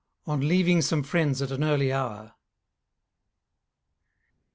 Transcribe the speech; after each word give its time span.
_On 0.25 0.39
leaving 0.41 0.81
some 0.81 1.03
Friends 1.03 1.43
at 1.43 1.51
an 1.51 1.63
early 1.63 1.93
Hour. 1.93 2.33